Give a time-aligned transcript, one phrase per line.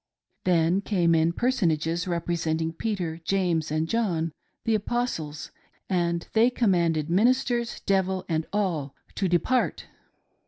[0.45, 4.31] Then canie in personages representing Peter, James, and John,
[4.65, 5.51] the Apostles,
[5.87, 9.85] and they commanded ministers, devil, and all, to depart.